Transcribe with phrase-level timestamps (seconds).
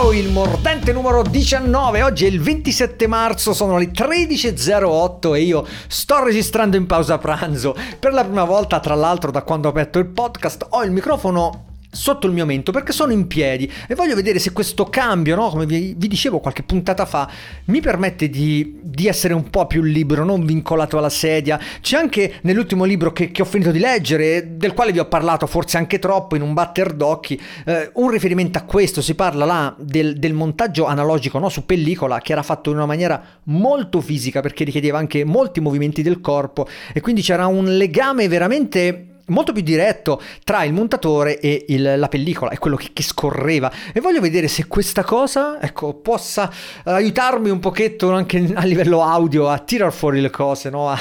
[0.00, 2.00] Ciao, il mordente numero 19.
[2.00, 7.76] Oggi è il 27 marzo, sono le 13.08 e io sto registrando in pausa pranzo.
[7.98, 11.69] Per la prima volta, tra l'altro, da quando ho aperto il podcast, ho il microfono
[11.90, 15.48] sotto il mio mento perché sono in piedi e voglio vedere se questo cambio, no?
[15.48, 17.28] come vi, dicevo qualche puntata fa,
[17.66, 21.58] mi permette di, di, essere un po' più libero, non vincolato alla sedia.
[21.80, 25.46] C'è anche nell'ultimo libro che, che, ho finito di leggere, del quale vi ho parlato
[25.46, 29.74] forse anche troppo in un batter d'occhi, eh, un riferimento a questo, si parla là
[29.78, 31.48] del, del montaggio analogico no?
[31.48, 36.02] su pellicola che era fatto in una maniera molto fisica perché richiedeva anche molti movimenti
[36.02, 41.64] del corpo e quindi c'era un legame veramente molto più diretto tra il montatore e
[41.68, 43.70] il, la pellicola, è quello che, che, scorreva.
[43.92, 46.50] E voglio vedere se questa cosa, ecco, possa
[46.84, 50.88] aiutarmi un pochetto anche a livello audio a tirar fuori le cose, no?
[50.90, 51.00] a,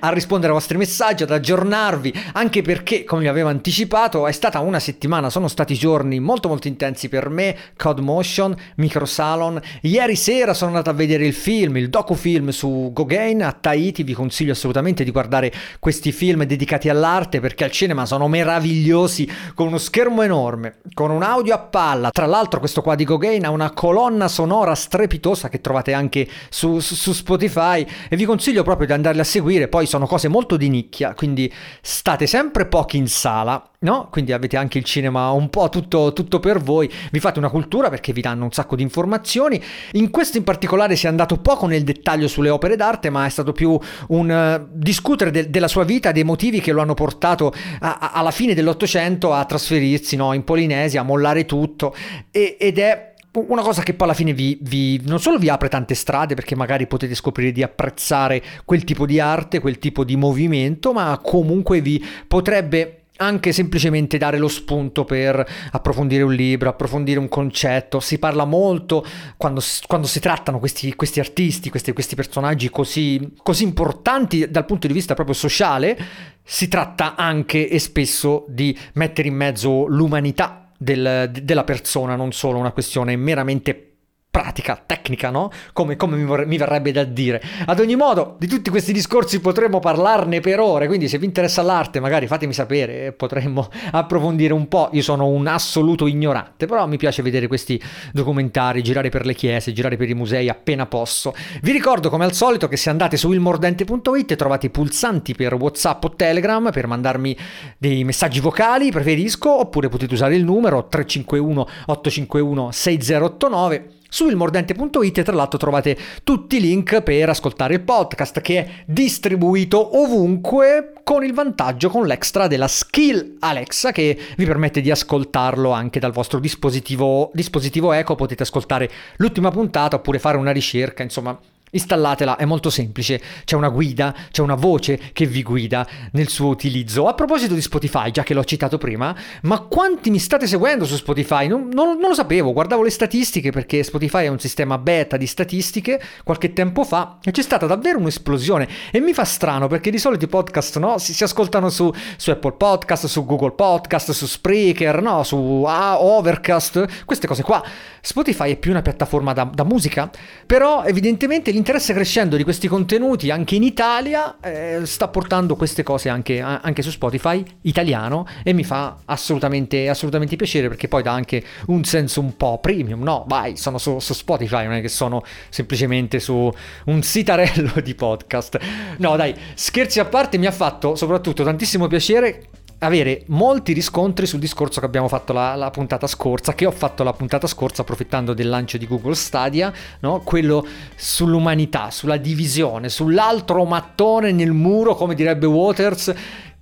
[0.00, 4.60] a, rispondere ai vostri messaggi, ad aggiornarvi, anche perché, come vi avevo anticipato, è stata
[4.60, 9.60] una settimana, sono stati giorni molto molto intensi per me, Code Motion, Microsalon.
[9.82, 14.12] Ieri sera sono andato a vedere il film, il docufilm su Gauguin a Tahiti, vi
[14.14, 19.68] consiglio assolutamente di guardare questi film dedicati all'arte perché perché al cinema sono meravigliosi, con
[19.68, 22.10] uno schermo enorme, con un audio a palla.
[22.10, 26.80] Tra l'altro questo qua di Gauguin ha una colonna sonora strepitosa che trovate anche su,
[26.80, 27.86] su Spotify.
[28.08, 31.52] E vi consiglio proprio di andarli a seguire, poi sono cose molto di nicchia, quindi
[31.80, 34.08] state sempre pochi in sala no?
[34.10, 37.90] Quindi avete anche il cinema un po' tutto, tutto, per voi, vi fate una cultura
[37.90, 39.62] perché vi danno un sacco di informazioni.
[39.92, 43.28] In questo in particolare si è andato poco nel dettaglio sulle opere d'arte, ma è
[43.28, 47.52] stato più un uh, discutere de- della sua vita, dei motivi che lo hanno portato
[47.80, 50.32] a- a- alla fine dell'Ottocento a trasferirsi no?
[50.32, 51.94] in Polinesia, a mollare tutto
[52.30, 55.68] e- ed è una cosa che poi alla fine vi, vi, non solo vi apre
[55.68, 60.16] tante strade perché magari potete scoprire di apprezzare quel tipo di arte, quel tipo di
[60.16, 67.18] movimento, ma comunque vi potrebbe anche semplicemente dare lo spunto per approfondire un libro, approfondire
[67.18, 68.00] un concetto.
[68.00, 69.04] Si parla molto
[69.36, 74.86] quando, quando si trattano questi, questi artisti, questi, questi personaggi così, così importanti dal punto
[74.86, 75.98] di vista proprio sociale.
[76.42, 82.58] Si tratta anche e spesso di mettere in mezzo l'umanità del, della persona, non solo
[82.58, 83.93] una questione meramente
[84.34, 85.48] pratica, tecnica, no?
[85.72, 87.40] Come, come mi, vorre- mi, verrebbe da dire.
[87.66, 91.62] Ad ogni modo, di tutti questi discorsi potremmo parlarne per ore, quindi se vi interessa
[91.62, 94.88] l'arte magari fatemi sapere potremmo approfondire un po'.
[94.90, 97.80] Io sono un assoluto ignorante, però mi piace vedere questi
[98.12, 101.32] documentari, girare per le chiese, girare per i musei appena posso.
[101.62, 106.02] Vi ricordo come al solito che se andate su ilmordente.it trovate i pulsanti per WhatsApp
[106.02, 107.36] o Telegram per mandarmi
[107.78, 115.34] dei messaggi vocali, preferisco, oppure potete usare il numero 351 851 6089 su ilmordente.it tra
[115.34, 121.34] l'altro trovate tutti i link per ascoltare il podcast che è distribuito ovunque con il
[121.34, 127.32] vantaggio con l'extra della skill Alexa che vi permette di ascoltarlo anche dal vostro dispositivo,
[127.34, 131.36] dispositivo eco, potete ascoltare l'ultima puntata oppure fare una ricerca, insomma
[131.74, 136.48] Installatela, è molto semplice, c'è una guida, c'è una voce che vi guida nel suo
[136.48, 137.08] utilizzo.
[137.08, 140.94] A proposito di Spotify, già che l'ho citato prima, ma quanti mi state seguendo su
[140.94, 141.48] Spotify?
[141.48, 145.26] Non, non, non, lo sapevo, guardavo le statistiche perché Spotify è un sistema beta di
[145.26, 149.98] statistiche qualche tempo fa e c'è stata davvero un'esplosione e mi fa strano perché di
[149.98, 154.26] solito i podcast no, si, si ascoltano su, su, Apple Podcast, su Google Podcast, su
[154.26, 157.62] Spreaker, no, su ah, Overcast, queste cose qua.
[158.00, 160.10] Spotify è più una piattaforma da, da musica,
[160.46, 165.82] però evidentemente l'interesse l'interesse crescendo di questi contenuti anche in Italia eh, sta portando queste
[165.82, 171.12] cose anche, anche, su Spotify italiano e mi fa assolutamente, assolutamente piacere perché poi dà
[171.12, 173.24] anche un senso un po' premium, no?
[173.26, 176.52] Vai, sono su, su Spotify, non è che sono semplicemente su
[176.84, 178.58] un sitarello di podcast.
[178.98, 182.48] No, dai, scherzi a parte, mi ha fatto soprattutto tantissimo piacere
[182.86, 187.02] avere molti riscontri sul discorso che abbiamo fatto la, la, puntata scorsa, che ho fatto
[187.02, 190.20] la puntata scorsa approfittando del lancio di Google Stadia, no?
[190.20, 196.14] quello sull'umanità, sulla divisione, sull'altro mattone nel muro, come direbbe Waters,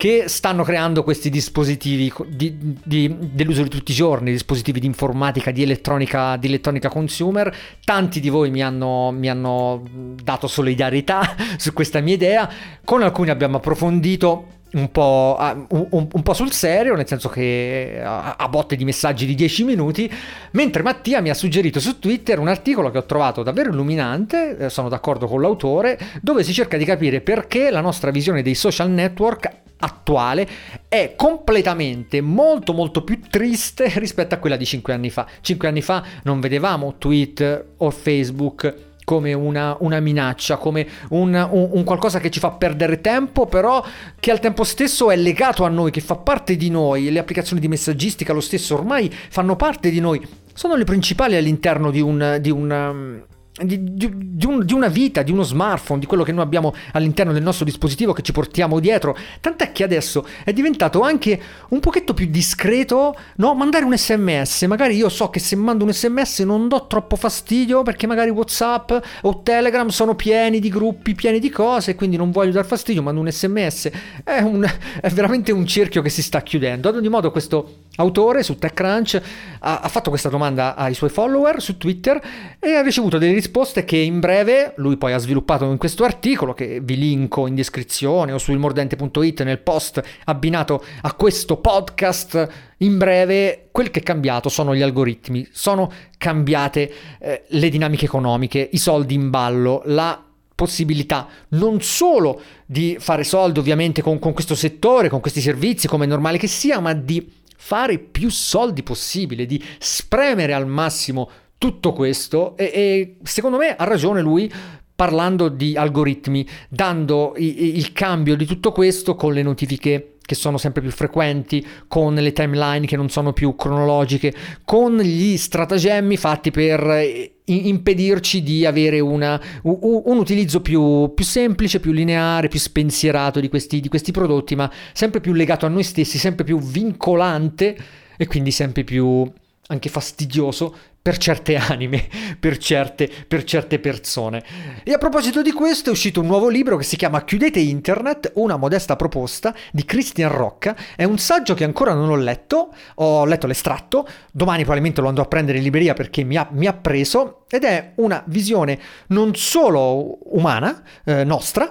[0.03, 5.53] che stanno creando questi dispositivi di, di, dell'uso di tutti i giorni, dispositivi di informatica,
[5.53, 7.55] di elettronica, di elettronica consumer.
[7.85, 9.85] Tanti di voi mi hanno, mi hanno
[10.21, 12.51] dato solidarietà su questa mia idea,
[12.85, 18.01] con alcuni abbiamo approfondito un po', un, un, un po', sul serio, nel senso che
[18.03, 20.11] a, a, botte di messaggi di 10 minuti,
[20.53, 24.71] mentre Mattia mi ha suggerito su Twitter un articolo che ho trovato davvero illuminante, eh,
[24.71, 28.91] sono d'accordo con l'autore, dove si cerca di capire perché la nostra visione dei social
[28.91, 30.49] network attuale
[30.89, 35.27] è completamente molto molto più triste rispetto a quella di 5 anni fa.
[35.41, 41.69] 5 anni fa non vedevamo tweet o Facebook come una, una minaccia, come un, un,
[41.73, 43.85] un, qualcosa che ci fa perdere tempo, però
[44.19, 47.11] che al tempo stesso è legato a noi, che fa parte di noi.
[47.11, 50.27] Le applicazioni di messaggistica lo stesso ormai fanno parte di noi.
[50.55, 53.23] sono le principali all'interno di un, di un
[53.61, 56.75] di, di, di, un, di, una vita, di uno smartphone, di quello che noi abbiamo
[56.93, 59.15] all'interno del nostro dispositivo che ci portiamo dietro.
[59.41, 61.39] Tant'è che adesso è diventato anche
[61.69, 63.55] un pochetto più discreto, no?
[63.55, 64.63] Mandare un sms.
[64.63, 68.93] Magari io so che se mando un sms non do troppo fastidio perché magari WhatsApp
[69.23, 73.21] o Telegram sono pieni di gruppi, pieni di cose, quindi non voglio dar fastidio, mando
[73.21, 73.91] un sms.
[74.25, 74.67] È, un,
[74.99, 76.89] è veramente un cerchio che si sta chiudendo.
[76.89, 79.21] Ad ogni modo, questo autore su TechCrunch
[79.61, 82.21] ha, ha fatto questa domanda ai suoi follower su Twitter
[82.59, 86.55] e ha ricevuto delle risposte che in breve lui poi ha sviluppato in questo articolo
[86.55, 92.71] che vi linko in descrizione o su ilmordente.it nel post abbinato a questo podcast.
[92.79, 98.69] In breve, quel che è cambiato sono gli algoritmi, sono cambiate eh, le dinamiche economiche,
[98.73, 100.21] i soldi in ballo, la
[100.55, 106.05] possibilità non solo di fare soldi ovviamente con, con questo settore, con questi servizi, come
[106.05, 111.93] è normale che sia, ma di fare più soldi possibile, di spremere al massimo tutto
[111.93, 114.53] questo e, e secondo me ha ragione lui
[114.97, 120.57] parlando di algoritmi, dando i, il cambio di tutto questo con le notifiche che sono
[120.57, 124.33] sempre più frequenti, con le timeline che non sono più cronologiche,
[124.65, 131.81] con gli stratagemmi fatti per eh, impedirci di avere una, un utilizzo più, più, semplice,
[131.81, 135.83] più lineare, più spensierato di questi, di questi prodotti, ma sempre più legato a noi
[135.83, 137.77] stessi, sempre più vincolante
[138.17, 139.31] e quindi sempre più
[139.69, 142.09] anche fastidioso per certe anime,
[142.39, 144.45] per certe, per certe, persone.
[144.85, 148.31] E a proposito di questo è uscito un nuovo libro che si chiama Chiudete Internet,
[148.37, 150.77] una modesta proposta di Christian Rocca.
[150.95, 155.25] È un saggio che ancora non ho letto, ho letto l'estratto, domani probabilmente lo andrò
[155.25, 158.79] a prendere in libreria perché mi ha, mi ha preso, ed è una visione
[159.09, 161.69] non solo umana, eh, nostra,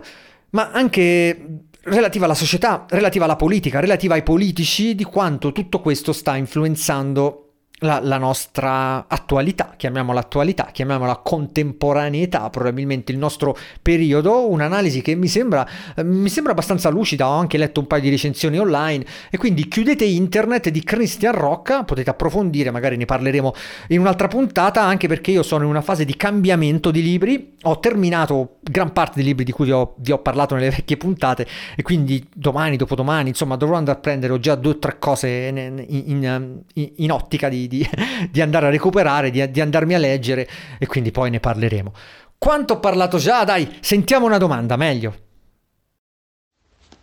[0.49, 6.11] ma anche relativa alla società, relativa alla politica, relativa ai politici, di quanto tutto questo
[6.11, 7.50] sta influenzando
[7.83, 15.27] la, la, nostra attualità, chiamiamola attualità, chiamiamola contemporaneità, probabilmente il nostro periodo, un'analisi che mi
[15.27, 15.67] sembra,
[16.03, 20.05] mi sembra abbastanza lucida, ho anche letto un paio di recensioni online e quindi chiudete
[20.05, 23.53] internet di Christian Rocca, potete approfondire, magari ne parleremo
[23.87, 27.79] in un'altra puntata, anche perché io sono in una fase di cambiamento di libri, ho
[27.79, 31.47] terminato gran parte dei libri di cui vi ho, vi ho parlato nelle vecchie puntate
[31.75, 35.27] e quindi domani, dopodomani, insomma dovrò andare a prendere, ho già due o tre cose
[35.27, 37.89] in, in, in, in ottica di di,
[38.29, 40.47] di andare a recuperare, di, di andarmi a leggere
[40.77, 41.93] e quindi poi ne parleremo.
[42.37, 43.45] Quanto ho parlato già?
[43.45, 45.29] Dai, sentiamo una domanda, meglio.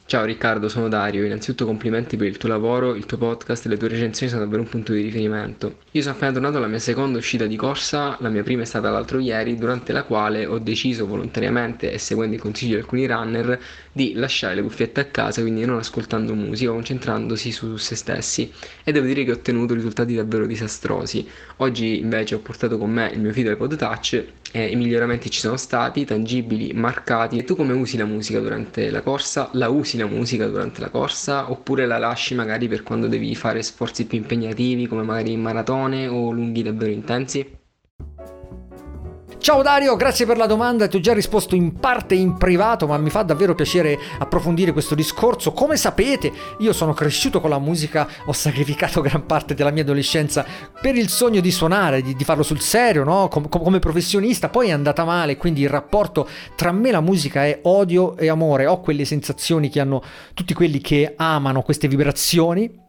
[0.09, 1.27] Ciao Riccardo, sono Dario.
[1.27, 4.63] Innanzitutto complimenti per il tuo lavoro, il tuo podcast e le tue recensioni sono davvero
[4.63, 5.81] un punto di riferimento.
[5.91, 8.89] Io sono appena tornato alla mia seconda uscita di corsa, la mia prima è stata
[8.89, 13.61] l'altro ieri, durante la quale ho deciso volontariamente e seguendo i consigli di alcuni runner
[13.93, 18.51] di lasciare le cuffiette a casa, quindi non ascoltando musica, concentrandosi su se stessi.
[18.85, 21.29] E devo dire che ho ottenuto risultati davvero disastrosi.
[21.57, 25.41] Oggi invece ho portato con me il mio feed iPod Touch e i miglioramenti ci
[25.41, 27.39] sono stati, tangibili, marcati.
[27.39, 29.51] E tu come usi la musica durante la corsa?
[29.55, 33.63] La usi la musica durante la corsa oppure la lasci magari per quando devi fare
[33.63, 37.57] sforzi più impegnativi come magari in maratone o lunghi davvero intensi?
[39.49, 42.99] Ciao Dario, grazie per la domanda, ti ho già risposto in parte in privato, ma
[42.99, 45.53] mi fa davvero piacere approfondire questo discorso.
[45.53, 50.45] Come sapete, io sono cresciuto con la musica, ho sacrificato gran parte della mia adolescenza
[50.79, 53.29] per il sogno di suonare, di, di farlo sul serio, no?
[53.29, 57.47] Com- come professionista, poi è andata male, quindi il rapporto tra me e la musica
[57.47, 58.67] è odio e amore.
[58.67, 60.03] Ho quelle sensazioni che hanno
[60.35, 62.87] tutti quelli che amano queste vibrazioni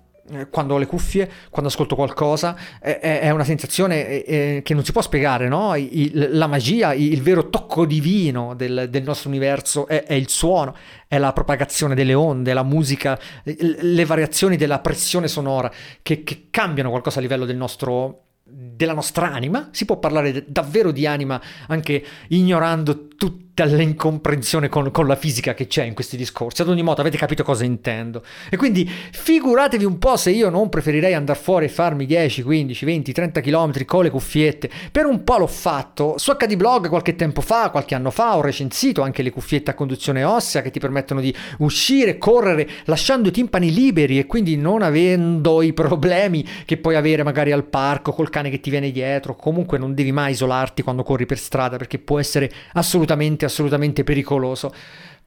[0.50, 4.91] quando ho le cuffie, quando ascolto qualcosa, è, è una sensazione è, che non si
[4.91, 5.75] può spiegare, no?
[5.75, 10.75] Il, la magia, il vero tocco divino del, del nostro universo è, è, il suono,
[11.07, 15.71] è la propagazione delle onde, la musica, le variazioni della pressione sonora
[16.01, 20.91] che, che cambiano qualcosa a livello del nostro della nostra anima, si può parlare davvero
[20.91, 26.62] di anima anche ignorando tutta l'incomprensione con, con, la fisica che c'è in questi discorsi.
[26.62, 28.24] Ad ogni modo avete capito cosa intendo.
[28.50, 32.86] E quindi figuratevi un po' se io non preferirei andare fuori e farmi 10, 15,
[32.86, 34.70] 20, 30 km con le cuffiette.
[34.92, 36.16] Per un po' l'ho fatto.
[36.18, 39.74] Su HD Blog qualche tempo fa, qualche anno fa, ho recensito anche le cuffiette a
[39.74, 44.82] conduzione ossea che ti permettono di uscire, correre, lasciando i timpani liberi e quindi non
[44.82, 49.36] avendo i problemi che puoi avere magari al parco col cane che ti viene dietro.
[49.36, 54.74] Comunque non devi mai isolarti quando corri per strada perché può essere assolutamente assolutamente pericoloso.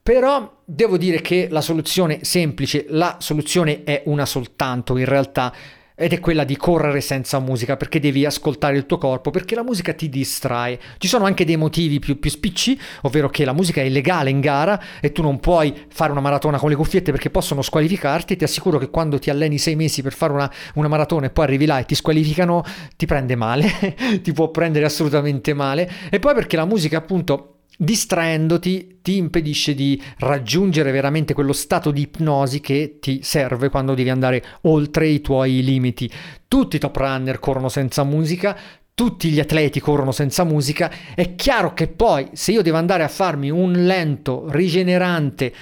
[0.03, 5.53] Però devo dire che la soluzione semplice, la soluzione è una soltanto in realtà
[5.95, 9.63] ed è quella di correre senza musica perché devi ascoltare il tuo corpo perché la
[9.63, 10.79] musica ti distrae.
[10.99, 14.41] Ci sono anche dei motivi più, più spicci ovvero che la musica è illegale in
[14.41, 18.35] gara e tu non puoi fare una maratona con le cuffiette perché possono squalificarti.
[18.35, 21.45] Ti assicuro che quando ti alleni sei mesi per fare una, una maratona e poi
[21.45, 22.65] arrivi là e ti squalificano
[22.97, 25.89] ti prende male ti può prendere assolutamente male.
[26.11, 32.03] E poi perché la musica appunto distraendoti ti impedisce di raggiungere veramente quello stato di
[32.03, 36.11] ipnosi che ti serve quando devi andare oltre i tuoi limiti.
[36.47, 38.57] Tutti i top runner corrono senza musica,
[38.95, 43.09] tutti gli atleti corrono senza musica, è chiaro che poi se io devo andare a
[43.09, 45.53] farmi un lento, rigenerante,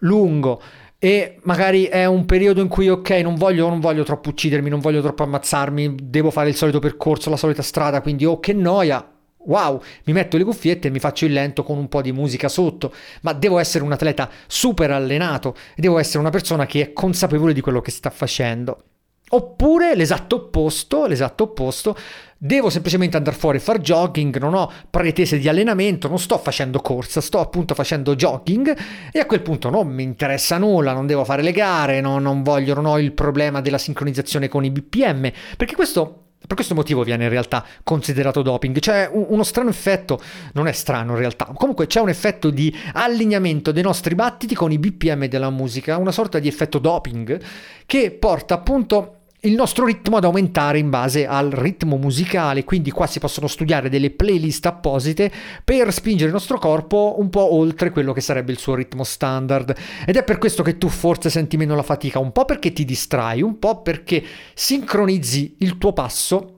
[0.00, 0.60] lungo,
[0.98, 4.80] e magari è un periodo in cui ok non voglio, non voglio troppo uccidermi, non
[4.80, 9.06] voglio troppo ammazzarmi, devo fare il solito percorso, la solita strada, quindi oh che noia,
[9.48, 12.48] wow, mi metto le cuffiette e mi faccio il lento con un po' di musica
[12.48, 17.52] sotto, ma devo essere un atleta super allenato devo essere una persona che è consapevole
[17.52, 18.82] di quello che sta facendo.
[19.30, 21.94] Oppure l'esatto opposto, l'esatto opposto,
[22.38, 26.80] devo semplicemente andare fuori e fare jogging, non ho pretese di allenamento, non sto facendo
[26.80, 28.74] corsa, sto appunto facendo jogging
[29.12, 32.42] e a quel punto non mi interessa nulla, non devo fare le gare, no, non
[32.42, 37.02] voglio, non ho il problema della sincronizzazione con i BPM, perché questo per questo motivo
[37.02, 38.78] viene in realtà considerato doping.
[38.78, 40.18] C'è uno strano effetto,
[40.54, 44.72] non è strano in realtà, comunque c'è un effetto di allineamento dei nostri battiti con
[44.72, 47.38] i BPM della musica, una sorta di effetto doping
[47.84, 53.06] che porta appunto il nostro ritmo ad aumentare in base al ritmo musicale, quindi qua
[53.06, 55.30] si possono studiare delle playlist apposite
[55.62, 59.76] per spingere il nostro corpo un po' oltre quello che sarebbe il suo ritmo standard.
[60.04, 62.84] Ed è per questo che tu forse senti meno la fatica, un po' perché ti
[62.84, 66.57] distrai, un po' perché sincronizzi il tuo passo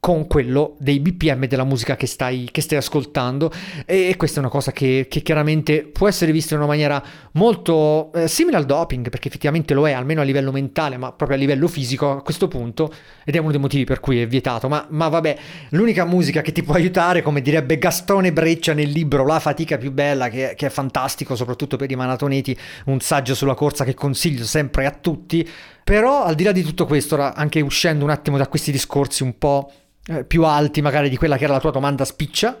[0.00, 3.52] con quello dei BPM della musica che stai, che stai ascoltando.
[3.84, 7.02] E, questa è una cosa che, che, chiaramente può essere vista in una maniera
[7.32, 11.36] molto eh, simile al doping perché effettivamente lo è almeno a livello mentale ma proprio
[11.36, 12.92] a livello fisico a questo punto.
[13.24, 14.68] Ed è uno dei motivi per cui è vietato.
[14.68, 15.36] Ma, ma vabbè
[15.70, 19.92] l'unica musica che ti può aiutare come direbbe Gastone Breccia nel libro La fatica più
[19.92, 24.44] bella che, che è fantastico soprattutto per i maratoneti un saggio sulla corsa che consiglio
[24.44, 25.46] sempre a tutti.
[25.84, 29.36] Però al di là di tutto questo anche uscendo un attimo da questi discorsi un
[29.36, 29.70] po'
[30.26, 32.60] più alti magari di quella che era la tua domanda spiccia,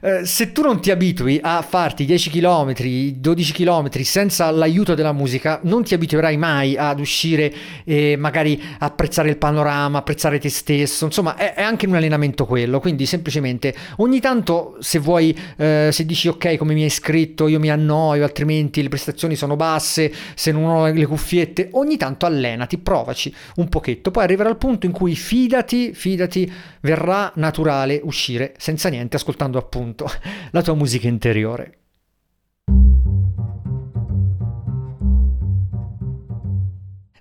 [0.00, 2.72] eh, se tu non ti abitui a farti 10 km,
[3.16, 7.52] 12 km senza l'aiuto della musica, non ti abituerai mai ad uscire
[7.84, 12.80] e magari apprezzare il panorama, apprezzare te stesso, insomma è, è anche un allenamento quello,
[12.80, 17.58] quindi semplicemente ogni tanto se vuoi, eh, se dici ok come mi hai scritto io
[17.58, 22.78] mi annoio, altrimenti le prestazioni sono basse, se non ho le cuffiette, ogni tanto allenati,
[22.78, 28.88] provaci un pochetto, poi arriverà al punto in cui fidati, fidati verrà naturale uscire senza
[28.88, 29.89] niente ascoltando appunto
[30.52, 31.78] la tua musica interiore.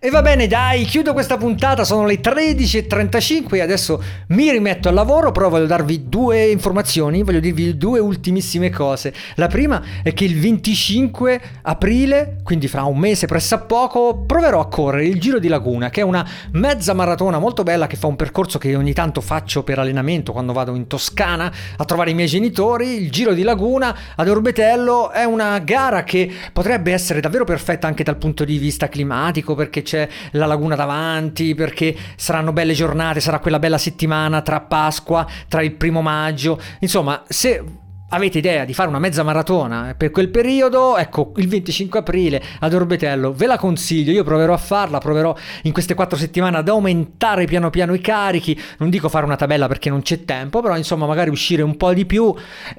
[0.01, 4.93] E va bene, dai, chiudo questa puntata, sono le 13.35 e adesso mi rimetto al
[4.93, 9.13] lavoro, però voglio darvi due informazioni, voglio dirvi due ultimissime cose.
[9.35, 15.05] La prima è che il 25 aprile, quindi fra un mese pressappoco, proverò a correre
[15.05, 18.57] il Giro di Laguna, che è una mezza maratona molto bella che fa un percorso
[18.57, 23.03] che ogni tanto faccio per allenamento quando vado in Toscana a trovare i miei genitori.
[23.03, 28.03] Il Giro di Laguna ad Orbetello è una gara che potrebbe essere davvero perfetta anche
[28.03, 33.39] dal punto di vista climatico perché c'è la laguna davanti, perché saranno belle giornate, sarà
[33.39, 36.61] quella bella settimana tra Pasqua, tra il primo maggio.
[36.79, 37.63] Insomma, se
[38.09, 39.93] avete idea di fare una mezza maratona?
[39.97, 44.57] Per quel periodo, ecco, il 25 aprile ad Orbetello, ve la consiglio, io proverò a
[44.57, 49.25] farla, proverò in queste quattro settimane ad aumentare piano piano i carichi, non dico fare
[49.25, 52.33] una tabella perché non c'è tempo, però insomma magari uscire un po' di più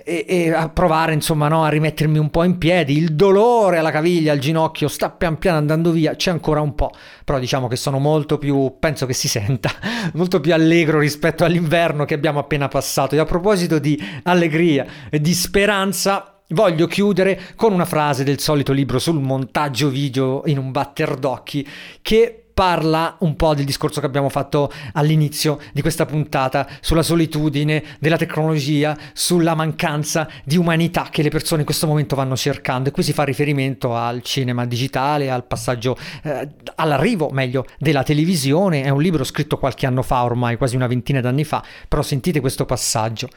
[0.05, 4.33] e, e provare insomma no, a rimettermi un po' in piedi, il dolore alla caviglia,
[4.33, 6.93] al ginocchio sta pian piano andando via, c'è ancora un po',
[7.25, 9.71] però diciamo che sono molto più, penso che si senta,
[10.15, 13.15] molto più allegro rispetto all'inverno che abbiamo appena passato.
[13.15, 18.73] E a proposito di allegria e di speranza, voglio chiudere con una frase del solito
[18.73, 21.67] libro sul montaggio video in un batter d'occhi
[22.03, 27.83] che parla un po' del discorso che abbiamo fatto all'inizio di questa puntata sulla solitudine
[27.99, 32.93] della tecnologia, sulla mancanza di umanità che le persone in questo momento vanno cercando e
[32.93, 38.91] qui si fa riferimento al cinema digitale, al passaggio eh, all'arrivo meglio della televisione, è
[38.91, 42.67] un libro scritto qualche anno fa ormai, quasi una ventina d'anni fa, però sentite questo
[42.67, 43.29] passaggio.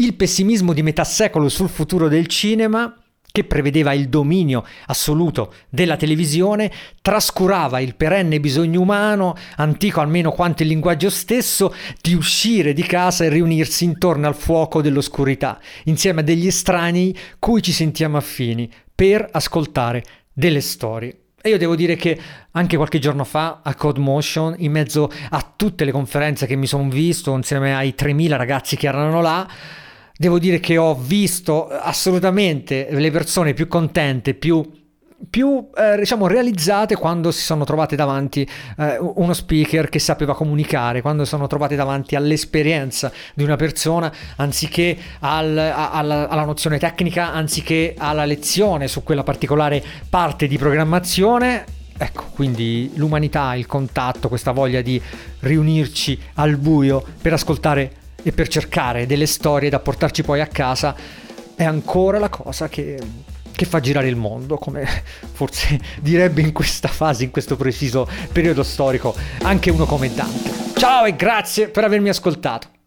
[0.00, 2.94] Il pessimismo di metà secolo sul futuro del cinema
[3.32, 6.70] che prevedeva il dominio assoluto della televisione,
[7.02, 13.24] trascurava il perenne bisogno umano, antico almeno quanto il linguaggio stesso, di uscire di casa
[13.24, 19.28] e riunirsi intorno al fuoco dell'oscurità, insieme a degli estranei cui ci sentiamo affini, per
[19.32, 21.22] ascoltare delle storie.
[21.42, 22.16] E io devo dire che
[22.52, 26.68] anche qualche giorno fa a Code Motion, in mezzo a tutte le conferenze che mi
[26.68, 29.48] sono visto, insieme ai 3000 ragazzi che erano là,
[30.18, 34.68] devo dire che ho visto assolutamente le persone più contente, più
[35.28, 38.48] più eh, diciamo realizzate quando si sono trovate davanti
[38.78, 44.96] eh, uno speaker che sapeva comunicare, quando sono trovate davanti all'esperienza di una persona anziché
[45.20, 51.64] al, a, alla, alla, nozione tecnica, anziché alla lezione su quella particolare parte di programmazione.
[52.00, 55.02] Ecco, quindi l'umanità, il contatto, questa voglia di
[55.40, 60.94] riunirci al buio per ascoltare e per cercare delle storie da portarci poi a casa
[61.54, 62.98] è ancora la cosa che,
[63.52, 64.86] che fa girare il mondo, come
[65.32, 70.52] forse direbbe in questa fase, in questo preciso periodo storico, anche uno come Dante.
[70.78, 72.77] Ciao e grazie per avermi ascoltato.